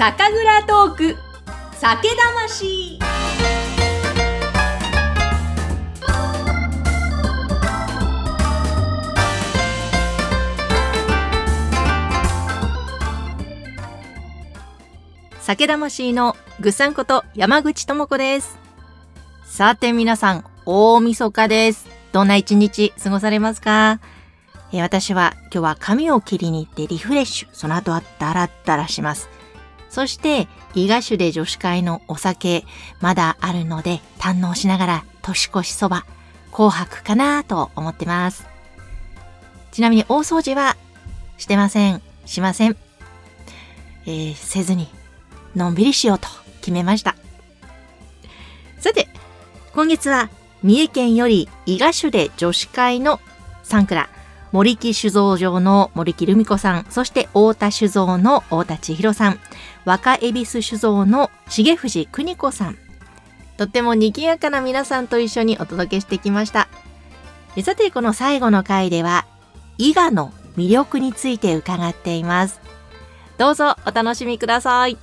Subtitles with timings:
[0.00, 1.16] 酒蔵トーク
[1.74, 2.98] 酒魂
[15.38, 18.56] 酒魂のぐっさんこと山口智子です。
[19.44, 21.86] さて皆さん、大晦日です。
[22.12, 24.00] どんな一日過ごされますか？
[24.72, 27.48] えー私は今日は髪を切りに行ってリフレッシュ。
[27.52, 29.28] その後はダラダラします。
[29.90, 32.64] そして、伊賀酒で女子会のお酒、
[33.00, 36.06] まだあるので堪能しながら年越しそば、
[36.52, 38.46] 紅白かなと思ってます。
[39.72, 40.76] ちなみに大掃除は
[41.38, 42.00] してません。
[42.24, 42.76] しません。
[44.06, 44.88] えーせずに、
[45.56, 46.28] のんびりしようと
[46.60, 47.16] 決めました。
[48.78, 49.08] さて、
[49.74, 50.30] 今月は
[50.62, 53.20] 三重県より伊賀酒で女子会の
[53.64, 54.08] 3蔵、
[54.52, 59.38] 森木酒造場の森木留美子さん、そして大田酒造の大田千尋さん、
[59.84, 62.78] 若恵比寿酒造の重藤邦子さん。
[63.56, 66.68] とっても賑やかな皆さんと一緒にお届けしてきました。
[67.56, 69.26] えさて、この最後の回では、
[69.76, 72.60] 伊賀の魅力について伺っています。
[73.38, 74.98] どうぞお楽しみください。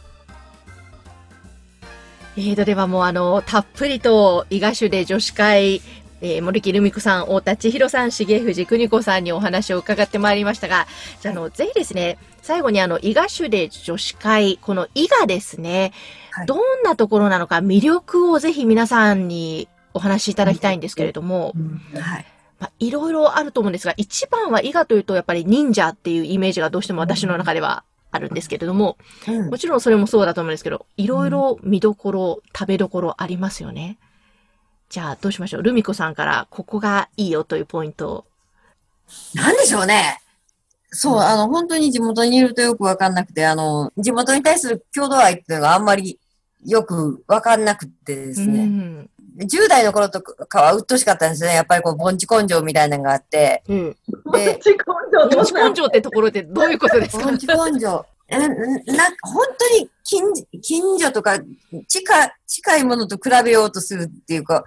[2.38, 5.82] えーと、ではもうあの、たっぷりと伊賀酒で女子会、
[6.22, 10.88] えー森木留美子さん、大田千尋さん、重藤邦子さんにお話を伺ってまいりましたが、
[11.22, 15.94] じゃあ、あの、ぜひですね、最後にあの、伊賀酒で女子会、この伊賀ですね、
[16.32, 21.54] はいどんなところなのか、魅力をぜひ皆さんにお話しいただきたいんですけれども、
[21.96, 22.26] はい。
[22.60, 33.98] まあ、いろいろあると思うんですが、一番は伊賀というと、やっぱり忍者っていうイメージがどうしても私の中ではあるんですけれども、うんもちろんそれもそうだと思うんですけど、いろいろ見どころ、食べどころありますよね。
[34.90, 35.64] じゃあ、どうしましょう？
[35.64, 38.26] ルミ子さんから、ここがいいよというポイントを。
[39.36, 40.20] なんでしょうね。
[40.90, 46.20] そう、あの、本当に地元にいるとよくわかんなくて、あの、地元に対する郷土愛っていうのがあんまり
[46.66, 48.66] よくわかんなくてですうね。
[48.66, 49.10] ん。
[49.40, 51.54] 10代の頃とかは鬱陶しかったんですね。
[51.54, 53.64] やっぱりこう、盆地根性みたいなのがあって。
[53.68, 53.98] うん。
[54.34, 54.54] 性
[55.34, 57.26] どっち根性ってところでどういうことですか？
[57.26, 58.06] 盆地根性。
[58.30, 58.56] えな、な、
[59.22, 60.24] 本当に近、
[60.62, 61.40] 近所とか、
[61.88, 64.64] 近、近いものと比べようとするっていうか、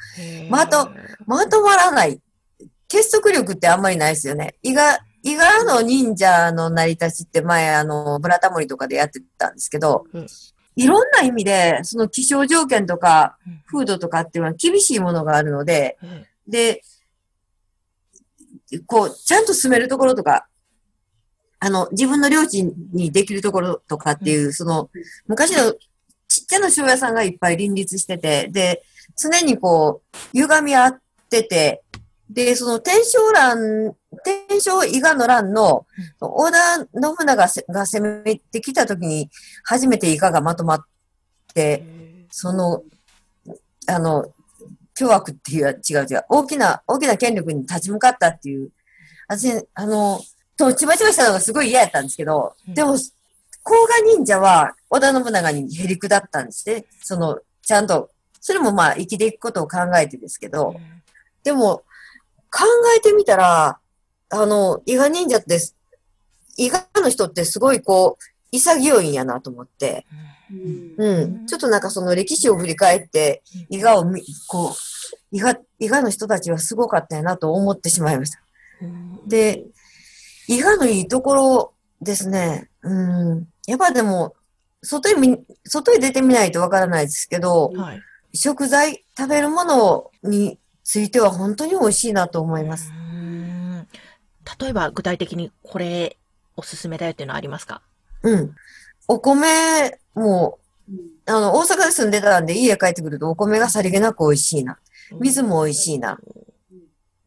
[0.48, 0.90] まと
[1.26, 2.20] まとまらない。
[2.88, 4.56] 結束力ってあんまりないですよね。
[4.62, 10.26] 伊賀、伊賀の忍者の成り立ちって前、あの、ブラタモリとかでやってたんですけど、うん
[10.76, 16.82] いろんな意味で、その気象条件とかうん風土とかっていうのは厳しいものがあるので、うんで、
[18.86, 20.46] こう、ちゃんと住めるところとか、
[21.60, 24.90] あの、自分の領地にできるところとかっていう、その、
[25.26, 25.72] 昔の
[26.26, 28.82] ちっちゃな塩屋さんがいっぱい林立してて、で、
[29.16, 31.82] 常にこう、歪み合ってて、
[32.30, 33.94] で、その天正乱、
[34.24, 35.86] 天正伊賀の乱の、
[36.20, 36.88] 織田信
[37.26, 39.28] 長が攻めてきた時に、
[39.64, 40.84] 初めて伊賀がまとまっ
[41.52, 41.84] て、
[42.30, 42.84] その、
[43.86, 44.32] あの、
[44.94, 48.70] 凶悪っていう、違う違う、大きな、大きな権力に立ち向かったっていう、
[49.28, 50.20] 私、あの、
[50.60, 52.96] と、ちまちましたのがすごい嫌やったんですけど、うんでも、
[53.62, 56.84] 甲賀忍者は織田信長にへりくだったんですね。
[57.02, 58.10] その、ちゃんと、
[58.40, 60.74] それもまあ生きていくことを考えてですけど、
[61.42, 61.82] でも、
[62.50, 62.64] 考
[62.96, 63.78] えてみたら、
[64.30, 65.58] あの、伊賀忍者って、
[66.56, 70.06] 伊賀の人ってすごいこう、潔いんやなと思って、
[70.96, 71.46] うん。
[71.46, 74.72] ちょっとなんかその歴史を振り返って、伊賀を見、こう、
[75.30, 78.40] 伊賀、伊賀の人たちはすごかったやなと思ってしまいました。
[78.82, 79.64] うんで、
[80.50, 81.72] 伊賀のいいところ
[82.02, 82.68] ですね。
[82.82, 83.48] うん。
[83.68, 84.34] やっぱでも、
[84.82, 88.02] 外に見、外に出てみないとわからないですけど、はい。
[88.34, 92.90] 食材、食べるものについては本当に美味しいなと思います。
[92.90, 93.86] うん
[94.60, 96.16] 例えば、具体的にこれ、
[96.56, 97.82] おすすめだよっていうのはありますか
[98.24, 98.54] うん。
[99.06, 100.58] お米も、
[101.26, 104.78] あの、大阪で住んでたんで家帰ってくるとお米がさりげなく美味しいな。
[105.20, 106.18] 水も美味しいな。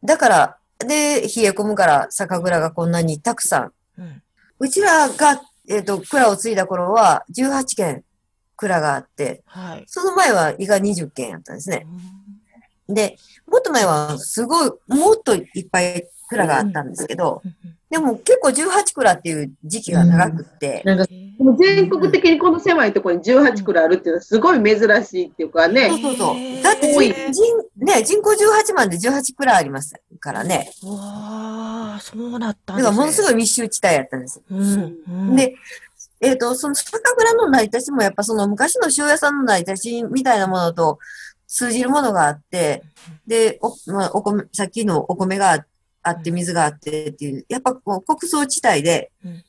[0.04, 3.74] だから、で、冷え込むから酒蔵がこんなにたくさん。
[3.98, 4.24] うん
[4.64, 8.04] うちらが、えっ、と、蔵を継いだ頃は18軒
[8.56, 9.84] 蔵があって、はい。
[9.88, 11.86] その前は伊賀20軒やったんですね。
[12.88, 17.42] で、もっと前はすごい、もっといっぱい蔵があったんですけど、
[17.90, 20.82] でも結構18蔵っていう時期が長くって、
[21.44, 25.90] もう全国的にこの狭いところに18くらいあるっていうのはすごい珍しいっていうかね。
[25.90, 26.64] そうそうそう。
[26.64, 30.72] だって人、人ね、人口18万で18蔵ありますからね。
[30.84, 32.84] わあ、そうだったんだですね。
[32.84, 34.42] からものすごい密集地帯やったんです。
[34.50, 34.98] うん。
[35.06, 35.56] うん、で、
[36.22, 41.00] えっ、と、その酒蔵の成り立ちもやっぱその昔の塩屋さんの成り立ちみたいなものと
[41.48, 42.84] 通じるものがあって、
[43.28, 45.66] で、お、まあ、お米、さっきのお米があ
[46.06, 49.44] あって、水があってっていう、やっぱこう、穀倉地帯で、うん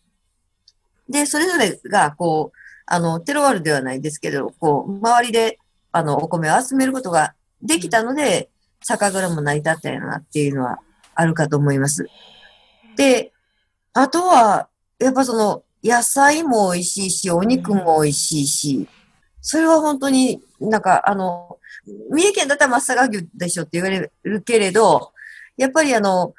[1.08, 5.58] で、それぞれがこう、あの、テロワールではないですけど、こう、周りで、
[5.92, 8.50] あの、お米を集めることができたので、
[8.82, 10.78] 酒蔵も成り立ったよなっていうのは
[11.14, 12.06] あるかと思います。
[12.96, 13.32] で、
[13.92, 14.68] あとは、
[14.98, 18.88] やっぱその、野菜も美味しいし、お肉も美味しいし、
[19.40, 21.58] それは本当になんか、あの、
[22.10, 25.12] 三重県だったら松阪牛でしょって言われるけれど、
[25.56, 26.34] やっぱりあの、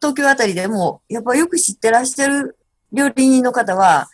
[0.00, 2.58] 東京あたりでも、やっぱよく知ってらっしゃる
[2.92, 4.08] 料理人の方は、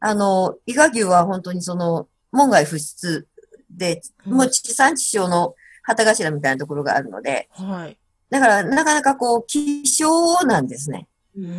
[0.00, 3.26] あの、伊賀牛は本当にその、門外不出
[3.70, 7.98] で、もう地産地消の旗頭みたいなところがあるので、はい。
[8.30, 11.08] だからなかなかこう、希少なんですね。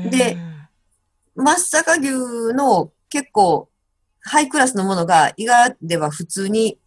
[0.09, 0.37] で
[1.35, 3.69] 松阪牛の結構
[4.21, 6.77] ハイクラスのものが伊賀では普通に、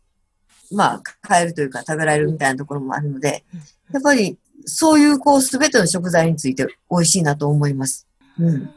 [0.71, 3.45] まあ、買えるというか食べられるみたいなところもあるので、
[3.93, 8.07] やっぱりそういうこう、すべての食材について美味しいなと思います。
[8.39, 8.45] う。
[8.45, 8.75] うんん。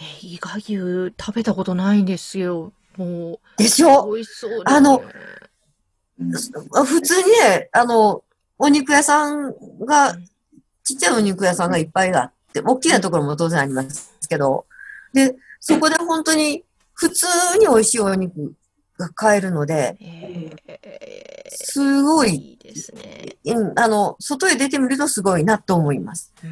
[0.00, 2.72] え、伊賀牛食べたことないんですよ。
[2.96, 4.12] もう、でしょ？
[4.12, 5.02] 美味しそうねあの
[6.84, 8.24] 普通にね、あの、
[8.58, 9.54] お肉屋さん
[9.84, 10.16] が、
[10.82, 14.66] ちっちゃいお肉屋さんがいっぱいあって、大きなところも当然ありますけど、
[15.12, 16.64] で、そこで本当に
[16.94, 17.26] 普通
[17.60, 18.54] に美味しいお肉
[18.98, 23.36] が買えるので、えーすごい、いいですね。
[23.44, 26.32] うんあの、外へ出てみるとすごいなと思います。
[26.42, 26.46] う。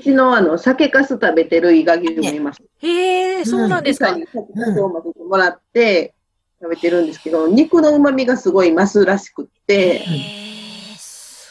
[0.00, 2.62] うちのあの、酒粕食べてる伊賀牛もいます。
[2.78, 4.12] へえ、そうなんですか？
[4.16, 6.14] に酒粕を混ぜてもらって
[6.62, 10.02] 食べてるんですけど、肉の旨味がすごい増すらしくって、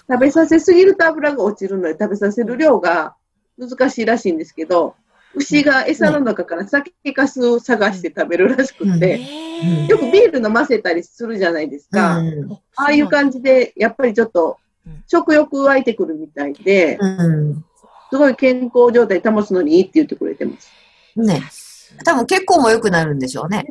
[0.10, 3.16] 食べさせすぎると油が落ちるので、食べさせる量が
[3.60, 4.96] 難しいらしいんですけど、
[5.36, 9.22] 牛が餌の中から酒粕を探して食べるらしくって、
[9.88, 12.18] よくビール飲ませたりするじゃないですか。
[12.18, 12.52] うん。
[12.76, 14.58] ああいう感じで、やっぱりちょっと
[14.88, 17.66] うん食欲湧いてくるみたいで、うん。
[18.10, 20.72] すごい健康状態保つのにいいって言ってくれてます。
[21.16, 21.42] ね。
[22.06, 23.66] 多分結構も良くなるんでしょうね。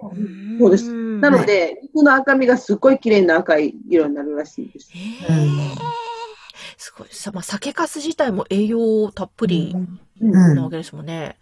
[0.58, 4.90] そうですななので、肉の赤身がすっごい綺麗な赤い色になるらしいです。
[4.92, 5.98] へー
[6.76, 7.08] すごい。
[7.10, 9.74] さ、まあ、酒粕自体も栄養たっぷり
[10.20, 11.36] うんなわけですもんね。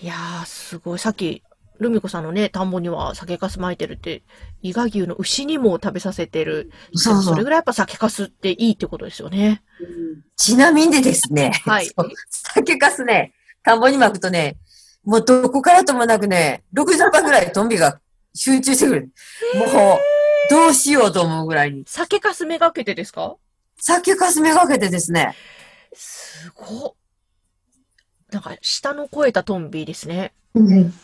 [0.00, 0.98] いやー、すごい。
[0.98, 1.42] さっき、
[1.82, 4.22] ルミ子さんのね、田んぼには酒粕巻いてるって、
[4.62, 6.70] 伊賀牛の牛にも食べさせてる。
[6.94, 9.62] そうそうそれぐらいやっぱ酒粕っていいってことですよね。
[10.36, 11.90] ちなみにでですね、はい
[12.30, 14.56] 酒粕ね、田んぼに巻くとね、
[15.04, 18.00] もうどこからともなくね、60%ぐらいトンビが
[18.34, 19.10] 集中してくる。
[19.54, 19.68] もう、
[20.50, 21.84] どうしようと思うぐらいに。
[21.86, 23.36] 酒粕めがけてですか？
[23.78, 25.34] 酒粕めがけてですね、
[25.92, 26.94] すごっ。
[28.32, 30.32] なんか、下の超えたトンビですね。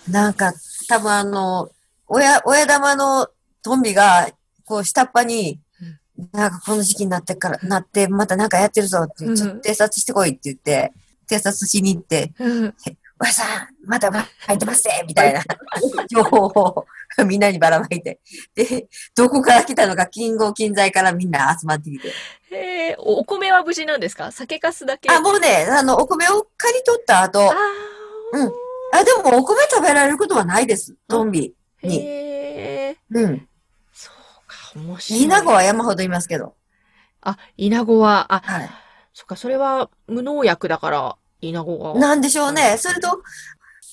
[0.08, 0.52] なんか、
[0.88, 1.70] 多分あの、
[2.06, 3.28] 親、親玉の
[3.62, 4.28] トンビが、
[4.64, 5.60] こう、下っ端に、
[6.32, 10.92] なんかこの時期になってから、なって、またなんかやってるぞって、うんちょっと偵察してこいって言って、
[11.30, 12.74] 偵察しに行って、うん
[13.20, 14.10] 親さん、まだ
[14.46, 15.42] 入ってますねみたいな
[16.08, 16.86] 情報を
[17.26, 18.20] みんなにばらまいて。
[18.54, 18.86] で、
[19.16, 22.12] どこから来たのか、金剛金材からみんな集まってきて。
[22.50, 24.32] へえ、おお米は無事なんですか？
[24.32, 25.10] 酒粕だけ？
[25.10, 28.52] あ、もうね、あの、お米を刈り取った後、あーうん
[28.92, 30.94] あ、でもお米食べられることはないです。
[31.08, 31.98] トンビに。
[31.98, 32.96] へえ。
[33.10, 33.48] うん。
[33.92, 34.14] そう
[34.46, 35.22] か、面白い。
[35.24, 36.54] 稲子は山ほどいますけど。
[37.20, 38.70] あ、稲子は、あ、はい。
[39.12, 42.00] そっか、それは無農薬だから、稲子が。
[42.00, 42.76] なんでしょうね。
[42.78, 43.22] それと、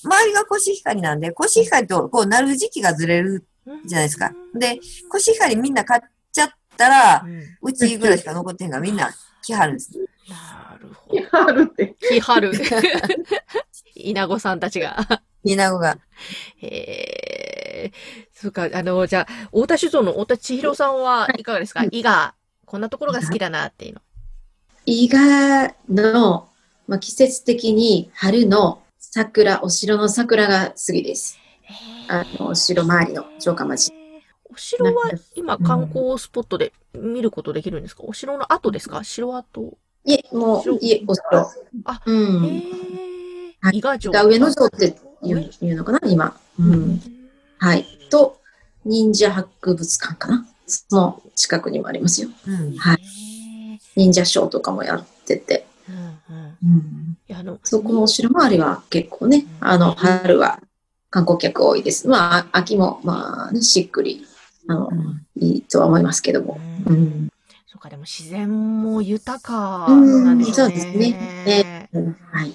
[0.06, 3.46] 周りがコシヒカリなんで、コシヒカリとこうなる時期がずれる
[3.86, 4.32] じゃないですか。
[4.54, 6.02] で、コシヒカリみんな買っ
[6.76, 7.26] ったら
[7.62, 9.10] う、ちぐらいしか残ってへんからみんな
[9.42, 9.92] 来はるんです。
[10.30, 11.46] なるほど。
[11.48, 11.96] あるって。
[12.00, 12.52] 来はる。
[13.96, 14.98] 稲子さんたちが。
[15.44, 15.98] 稲子が。
[16.58, 17.92] へえ。
[18.34, 21.84] そうか、あの、じゃあ、太田酒造の太田千尋さんはいかがですか？
[21.92, 22.34] 伊賀、
[22.66, 24.02] こんなところが好きだなっていうの。
[24.86, 26.50] 伊賀の、
[26.88, 31.38] まあ、季節的に春の桜、お城の桜が好きです。
[32.08, 33.92] あの、お城周りの城下町。
[34.56, 38.04] お城は今観光スポットで見ることできるんですか？
[38.06, 39.04] お城の後ですか？
[39.04, 39.78] 城跡。
[40.06, 41.26] いえ、もう、いえ、お城。
[41.84, 42.46] あへうん。
[42.46, 42.62] え。
[43.60, 44.12] はい伊賀城。
[44.12, 46.38] 伊賀上野城っていういうのかな、今。
[46.58, 47.02] うん。
[47.58, 47.86] はい。
[48.10, 48.40] と、
[48.86, 50.46] 忍者博物館かな？
[50.68, 52.30] その近くにもありますよ。
[52.48, 52.78] うん。
[52.78, 52.98] はい。
[53.98, 55.68] 忍者ショーとかもやってて。
[55.90, 55.98] うん
[56.64, 57.36] うん。
[57.36, 60.62] あの、そこのお城周りは結構ね、あの、春は
[61.10, 62.08] 観光客多いです。
[62.08, 64.26] まあ、秋も、まあ、ね、しっくり、
[64.68, 64.90] あの、
[65.38, 66.60] いいとは思いますけども。
[66.88, 67.30] ううんん。
[67.68, 70.76] そうか、でも自然も豊かうんなんでしょうね。
[70.76, 72.54] そうですねうんはい。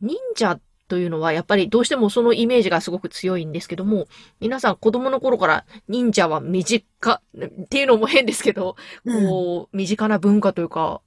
[0.00, 4.06] 忍者というのはやっぱりどうしてもそのイメージがすごく強いんですけども、
[4.40, 11.00] 皆さん子供の頃から忍者は身近っていうのも変ですけど、うんこう、身近な文化というか、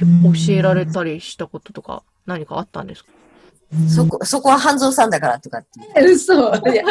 [0.00, 3.10] うん教えられたりしたこととか何かあったんですか？
[3.88, 6.00] そこ、そこは半蔵さんだからとかって。
[6.04, 6.34] 嘘。
[6.34, 6.84] いや、いや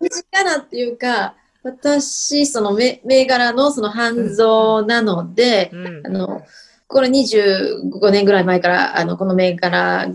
[0.00, 1.34] 身近なっていうか、
[1.66, 6.06] 私、その銘銘柄のその半蔵なので、うん。
[6.06, 6.42] あの、
[6.86, 10.08] これ25年ぐらい前から、あの、この銘柄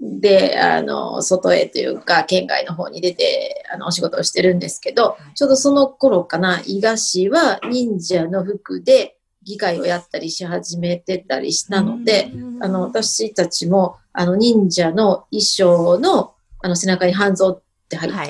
[0.00, 18.26] で、あの、外へというか、県外の方に出て、あの、お仕事をしてるんですけど、ちょうどその頃かな、伊賀市は忍者の服で議会をやったりし始めてたりしたので、あの、私たちも、あの、忍者の衣装の、あの、背中に半蔵って入った、は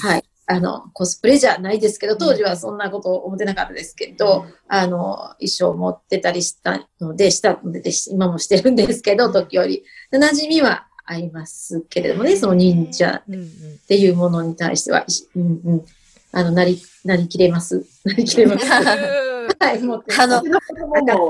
[0.00, 0.24] はい。
[0.52, 9.82] あの、コスプレじゃないですけど、当時はそんなことを思ってなかったですけど、あの、衣装を持ってたりしたので、したので、で今もしてるんですけど、時折。
[10.12, 15.04] 馴染みはありますけれどもね、その忍者っていうものに対しては、い
[15.36, 15.84] うんうん。
[16.32, 17.86] あの、なり、なりきれます。
[18.04, 18.66] なりきれます。
[18.66, 18.82] は
[19.74, 20.02] い、あの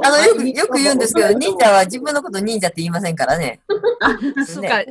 [0.05, 3.61] あの、よく、よく言うんですけど、忍者は自分のこと忍者って言いませんからね。
[4.47, 4.83] そうか。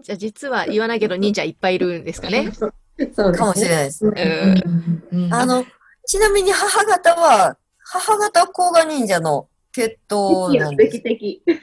[0.00, 2.52] じゃあ実は言わないけど忍者いっぱいいるんですかね。
[3.14, 3.32] そう。
[3.32, 4.62] かもしれないですね。
[5.30, 5.64] あの、
[6.06, 11.42] ちなみに母方は、母方は甲賀忍者の血統なんです敵。
[11.44, 11.60] 敵。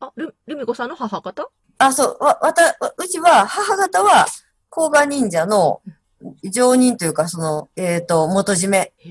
[0.00, 1.50] あ、ルルミ子さんの母方？
[1.78, 4.26] あ、そう、わ、わた、わうちは、母方は、
[4.68, 5.80] 甲賀忍者の
[6.52, 8.92] 常任というか、その、えっ、と、元締め。
[8.98, 9.10] へ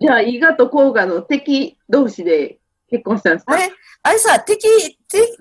[0.00, 2.58] じゃあ、伊賀と甲賀の敵同士で
[2.90, 3.54] 結婚したんですか？
[3.54, 3.70] あれ？
[4.02, 5.36] あれさ、敵、敵、敵っ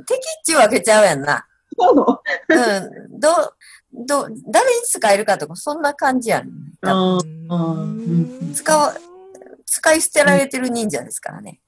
[0.45, 1.45] ちゅうわけちゃうやんな。
[1.77, 2.05] そうの
[2.49, 3.19] うん。
[3.19, 3.29] ど、
[3.93, 6.50] ど、誰に使えるかとか、そんな感じやん。
[6.81, 8.95] あーーあーうん使わ、
[9.65, 11.59] 使い捨てられてる忍者ですからね。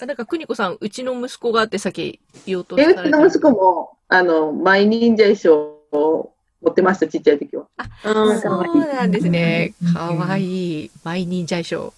[0.00, 5.54] あなんか、邦子さん、うちの息子があってさっき言おうとさえ、れてうちの息子も、あの、マイ忍者衣装
[5.92, 7.66] を持ってました、ちっちゃい時は。
[7.78, 9.94] あーそうなんですねうん。
[9.94, 10.90] かわいい。
[11.04, 11.92] マイ忍者衣装。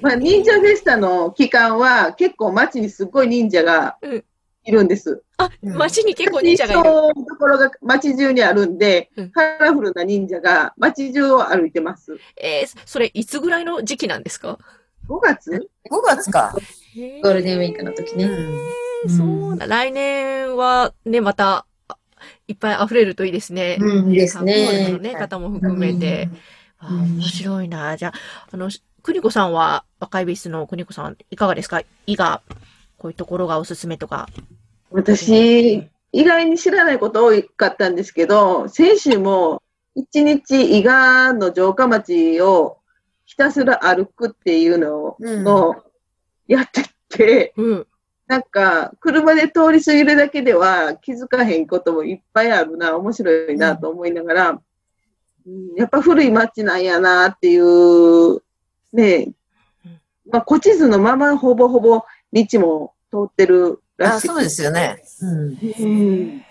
[0.00, 4.24] まあ、忍者フェスタの期間は、結構街にすっごい忍者がうん
[4.66, 5.22] いるんです。
[5.38, 6.82] あ、うん街に結構忍者がいる。
[6.82, 12.16] そういうところが街中にあるんでうん、カラフルな忍者が街中を歩いてます。
[12.36, 14.58] えーそれ、いつぐらいの時期なんですか
[15.08, 16.52] ？5月？5月か。
[17.22, 18.24] ゴールデンウィークの時ね。
[18.24, 19.16] うん。
[19.16, 19.66] そうだ。
[19.66, 21.96] 来年はね、また、あ
[22.48, 23.76] いっぱい溢れるといいですね。
[23.80, 24.98] うん、いいですね。
[24.98, 26.28] ね、方も含めて。
[26.78, 27.96] あうん面白いな。
[27.96, 28.12] じゃあ、
[28.50, 28.70] あの、
[29.02, 31.82] 邦子さんは、若いビスの邦子さん、いかがですか？
[32.06, 32.42] 伊賀、
[32.98, 34.28] こういうところがおすすめとか。
[34.90, 39.62] 私、意外に知らないこと多かったんですけど、先週も
[39.94, 42.78] 一日伊賀の城下町を
[43.24, 45.76] ひたすら歩くっていうのを、
[46.46, 47.86] やってて、うん。
[48.26, 54.60] なんか、車で通り過ぎるだけでは気づかへんこともいっぱいあるな、面白いなと思いながら、うん
[55.76, 58.42] やっぱ古い街なんやなっていう、
[58.92, 59.28] ね
[59.84, 60.00] うん、
[60.32, 62.02] まあ、古地図のままほぼほぼ
[62.32, 64.20] 道も通ってるらあ。
[64.20, 65.02] そうですよね。
[65.20, 65.58] うん。
[65.80, 66.42] うん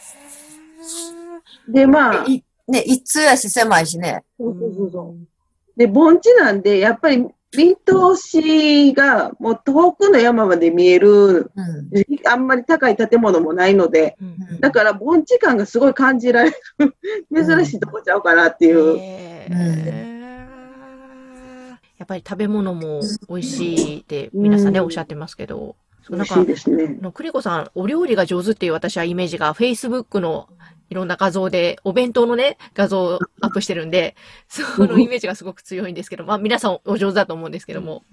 [1.68, 4.24] で、まあ、いね、一通やし狭いしね。
[4.40, 5.78] そうそうそう。
[5.78, 7.26] で、盆地なんで、やっぱり
[7.56, 11.90] 見通しがもう遠くの山まで見える、うん。
[12.28, 16.96] あんまり高い建物もないので、うんだから盆地感がすごい感じられる、
[17.34, 18.98] 珍しいとこちゃうかなっていう。
[18.98, 20.26] へー
[21.98, 23.00] やっぱり食べ物も
[23.30, 25.76] 美味しいって皆さんね、うんおっしゃってますけど、
[26.08, 27.04] そう美味しなんかいですねあ。
[27.04, 30.48] の、クリコさん、お料理が上手っていう私はイメージが、Facebook の
[30.90, 34.16] いろんな画像で、お弁当のね、画像をアップしてるんで、
[34.48, 38.04] そのイメージがすごく強いんですけど、まあ皆さんお上手だと思うんですけども、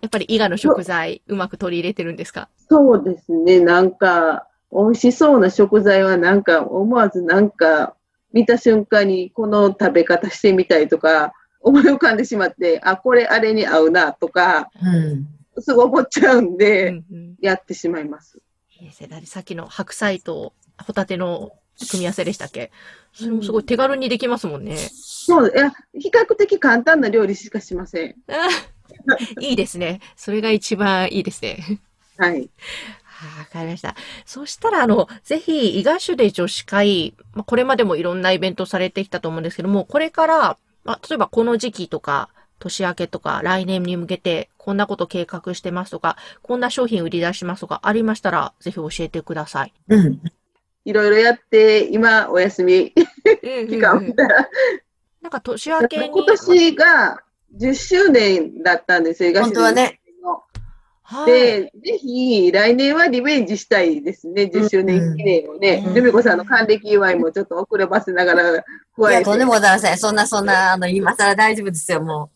[0.00, 2.48] やっぱり伊賀の食材、うまく取り入れてるんですか？
[2.70, 3.60] そうですね。
[3.60, 7.94] なんか、美味しそうな食材はなんか、思わずなんか、
[8.32, 15.26] 見た瞬間にこの食べ方してみたいとか、思い浮かんでしまって、あ、これあれに合うなとか、うん。
[15.58, 17.36] すごい思っちゃうんうで、んうん。
[17.40, 18.38] やってしまいます。
[18.80, 19.08] いいですね。
[19.08, 21.52] だってさっきの白菜とホタテの
[21.90, 22.70] 組み合わせでしたっけ？
[23.12, 24.76] それもすごい手軽にできますもんね。
[24.76, 28.16] そう、いや、比較的簡単な料理しかしません。
[29.40, 30.00] いいですね。
[30.16, 31.80] それが一番いいですね。
[32.18, 32.50] はい。
[33.04, 33.96] はあわかりました。
[34.26, 42.28] そしたら、あの、ぜひ、伊賀種で女子会、まあ、これまでもいろんなイベントされてきたと思うんですけども、これから、まあ、例えばこの時期とか、
[42.66, 49.72] 年明けとか、来年に向けて、こんなこと計画してますとか、こんな商品売り出しますとか、ありましたら、ぜひ教えてください。
[49.88, 50.20] うん。
[50.84, 52.92] いろいろやって、今、お休み
[53.68, 54.14] 期間
[55.22, 56.10] なんか年明けに。
[56.10, 57.22] 今年が
[57.58, 60.00] 10周年だったんですよ、本当はね。
[61.08, 61.32] はい。
[61.32, 65.90] で、ぜひ、来年はリベンジしたいですね、10周年記念をねう。
[65.90, 68.64] んルミ子さんの還暦祝いもちょっと遅ればせながらいや、
[68.96, 69.24] 加えて。
[69.24, 69.98] とんでもございません。
[69.98, 72.30] そんな、そんな、あの、今更大丈夫ですよ、も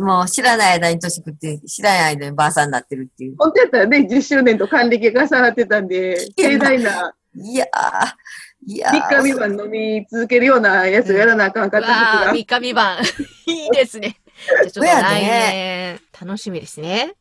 [0.00, 3.34] もう知らない間に年食って、知らない間にばあさんになってるっていう。
[3.38, 9.22] 本当やったらね、10周年と還暦が重なってたんで、盛大な、いやー、いや3ー。
[9.22, 12.32] 日3晩飲み続けるようなやつをやらなあかんかったわあ、時が。
[12.32, 12.98] 三日三晩。
[13.46, 14.16] いいですね。
[14.36, 17.14] じゃあちょっと来ね年、楽しみですね。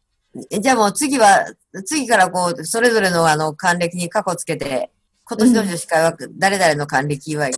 [0.59, 1.45] じゃあもう次は、
[1.85, 4.91] 次からこう、それぞれのあの、還暦に過去つけて、
[5.25, 7.51] 今年の女子会は誰々の還暦祝い。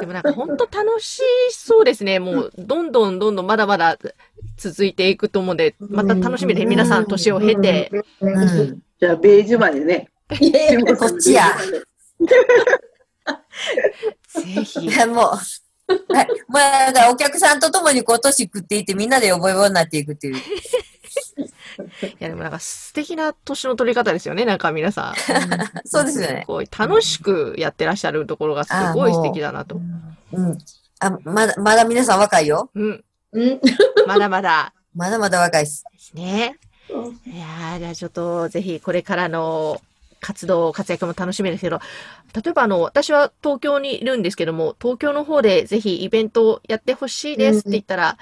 [0.00, 2.18] でもなんか本当楽しそうですね。
[2.18, 3.98] もう、どんどんどんどんまだまだ
[4.56, 7.90] 続いていくと思うんで、また楽しみで、皆さん年を経て、
[8.20, 8.82] うん。
[9.00, 10.08] じゃあ、ベージュまでね。
[10.98, 11.56] こっちや。
[14.28, 14.90] ぜひい。
[14.90, 15.26] やもう、
[16.12, 16.28] はい。
[16.48, 20.36] もうだからお客さんと共にこう年食っていってみんなで覚え覚になっていくっていう。
[22.02, 24.44] いやでもなんか素敵な年の取り方ですよね。
[24.44, 25.14] なんか皆さん。
[25.86, 26.44] そうですよね。
[26.46, 29.80] こう楽しくやってらっしゃるところがすごい素敵だなと。
[30.32, 30.58] うん。
[31.00, 32.70] あ、まだ、まだ皆さん若いよ。
[32.74, 33.04] うん。
[33.32, 33.60] うん。
[34.06, 35.84] まだまだまだまだ若いです。
[35.92, 36.58] ですね。
[37.26, 39.80] いやーじゃあちょっとぜひこれからの
[40.20, 41.80] 活動、活躍も楽しみですけど、
[42.34, 48.18] 例えばあの、私は東京にいるんですけども、東京の方でぜひイベントをやってほしいですって言ったら、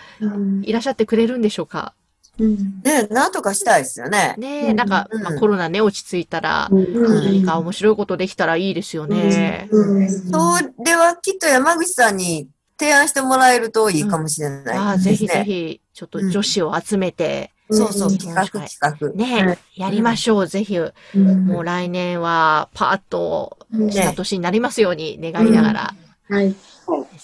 [0.63, 1.95] いらっしゃってくれるんでしょうか？
[2.39, 4.35] うんねなんとかしたいですよね。
[4.39, 9.69] ねなんか、うんまあ、コロナね、落ち着いたら、うん何か面白いことできたらいいですよね。
[9.71, 14.79] うんそれはきっと山口さんに提案してもらえるといいかもしれないですね。
[14.79, 19.11] ああ、ぜひぜひ、ちょっと女子を集めて、そうそう、うん企画、企画。
[19.13, 20.47] ね、やりましょう。
[20.47, 20.79] ぜひ、
[21.15, 23.59] もう来年はパーッと
[23.91, 25.95] した年になりますように願いながら。
[26.29, 26.55] はい。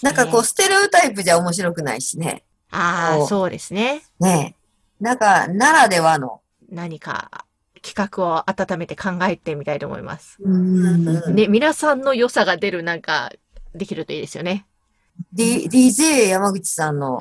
[0.01, 0.43] なんかこう、う。
[0.43, 2.43] ステレオタイプじゃ面白くないしね。
[2.71, 4.01] ああ、そうですね。
[4.19, 4.55] ね
[5.03, 6.39] なんか、ならではの。
[6.69, 7.45] 何か
[7.81, 10.37] 企画を温めて考えてみたいと思います。
[10.39, 13.29] うんね、皆さんの良さが出るなんか、
[13.75, 14.65] できるといいですよね。
[15.33, 17.19] D、DJ 山口さんの、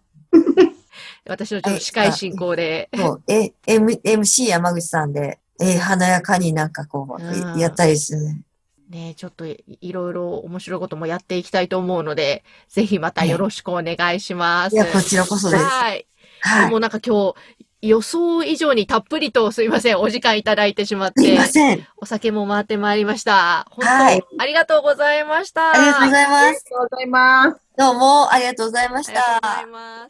[1.28, 2.88] 私のちょっと司会進行で。
[2.96, 8.40] そう、え、M、MC 山口さんで、えー華やかになんかこうやったりですね。
[8.88, 14.74] ね、ちょっといいろいろ面白いこともやっていきたいと思うので、ぜひまたよろしくお願いします。
[14.74, 15.62] いや、こちらこそです。
[15.62, 16.07] はい。
[16.40, 16.70] はい。
[16.70, 17.34] もうなんか今日、
[17.80, 21.86] 予想以上にたっぷりとすいません、お時間いただいてしまっすいまて、せん。
[21.96, 23.68] お酒も回ってまいりました。
[23.70, 25.70] 本当、はいありがとうございました。
[25.70, 26.64] ありがとうございあります。
[26.64, 27.60] がとうございます。
[27.76, 29.66] どうも、ありがとうございましありがとうござたい。
[29.66, 30.08] ま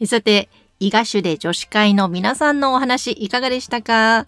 [0.00, 0.06] す。
[0.06, 0.48] さて、
[0.78, 4.26] 伊賀種で女子会の皆さんのお話いかがでしたか？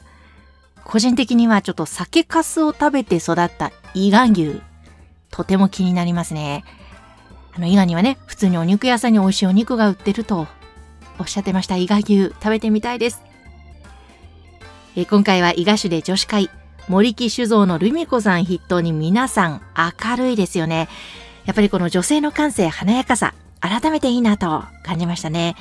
[0.85, 4.61] 個人的にはちょっと酒粕を食べて育った伊賀牛。
[5.31, 6.65] とても気になりますね。
[7.55, 10.49] あの、伊賀にはね、普通にお肉屋さんに美味しいお肉が売ってると
[11.19, 12.29] おっしゃってました伊賀牛。
[12.29, 13.23] 食べてみたいです。
[14.97, 16.51] え今回は伊賀種で女子会。
[16.89, 20.89] 森木酒造のルミ子さん筆頭に皆さん明るいですよね。
[21.45, 25.55] やっぱりこの女性の感性華やかさ、改めていいなと感じましたね。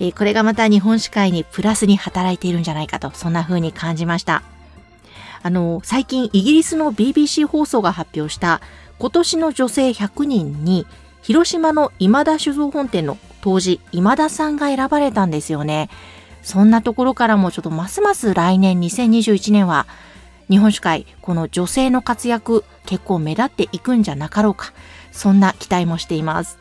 [0.00, 4.42] えこれがまた日本史界にプラスに働いているんじゃないかと、そんな風に感じました。
[5.42, 8.60] あの、最近イギリスの BBC 放送が発表した
[8.98, 10.86] 今年の女性100人に
[11.24, 15.88] 広島の今田酒造本店の当時今田さんが選ばれたんですよね。
[16.42, 19.86] そんなところからもちょっとますます来年2021年は
[20.50, 24.74] 日本酒界この女性の活躍結構目立っていくんじゃなかろうか。
[25.12, 26.58] そんな期待もしています。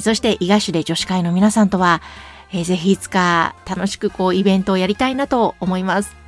[0.00, 2.02] そして、伊賀市で女子会の皆さんとは、
[2.50, 6.21] えーぜひいつか楽しくこうイベントをやりたいなと思います。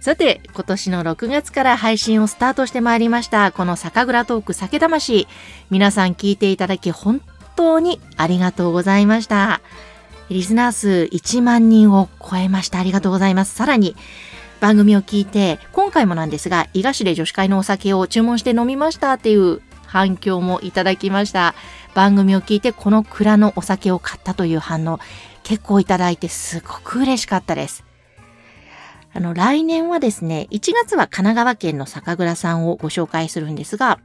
[0.00, 5.28] さて、今年の6月から配信をスタートしてまいりました、この酒蔵トーク酒魂。
[5.68, 7.20] 皆さん聞いていただき本
[7.54, 9.60] 当にありがとうございました。
[10.30, 12.78] リスナー数1万人を超えました。
[12.78, 13.54] ありがとうございます。
[13.54, 13.94] さらに、
[14.58, 21.54] 番組を聞いて、今回もなんですが、伊賀市で女子会のお酒を注文して飲みましたっていう反響もいただきました。
[21.92, 24.98] 番組を聞いて、この蔵のお酒を買ったという反応、
[25.42, 27.89] 結構いただいてすごく嬉しかったです。
[29.12, 33.98] あの、来年はですね、1月は神奈川県の酒蔵さんをご紹介するんですが、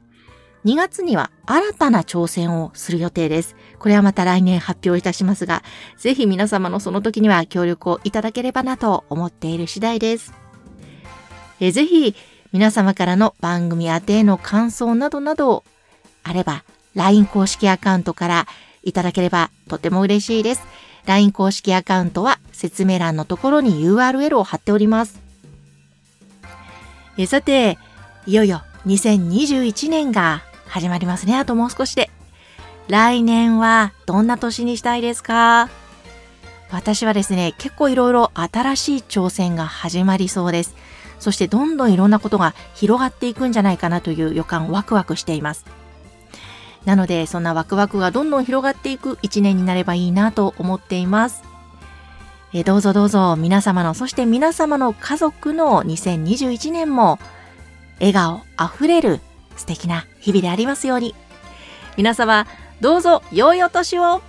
[0.65, 3.55] 2月には新たな挑戦をする予定です。
[3.77, 5.61] これはまた来年発表いたしますが、
[5.97, 10.33] ぜひ皆様のその時には協力をいただければなと思っている次第です。
[11.59, 12.15] えぜひ
[12.51, 15.63] 皆様からの番組宛ての感想などなど
[16.23, 16.63] あれば
[16.95, 18.47] LINE 公式アカウントから
[18.83, 20.63] いただければとても嬉しいです。
[21.05, 25.19] LINE 公式アカウントは説明欄のところに URL を貼っております。
[27.17, 27.77] えさて、
[28.25, 31.37] いよいよ2021年が始まりますね。
[31.37, 32.09] あともう少しで。
[32.87, 35.69] 来年はどんな年にしたいですか？
[36.71, 40.75] 私はですね、結構いろいろ新しい挑戦が始まりそうです。
[41.19, 45.65] そしてどんどんいろんなことが広がっていくんじゃないかなという予感、ワクワクしています。
[46.85, 51.43] なので、そんなワクワクがどんどん広がっていく一年になればいいなと思っています。
[52.53, 57.19] えどうぞどうぞ皆様の、そして皆様の家族の2021年も、
[57.99, 59.19] 笑顔あふれる
[59.55, 61.15] 素敵な日々でありますように。
[61.97, 62.45] 皆様、
[62.81, 64.21] どうぞ良いお年を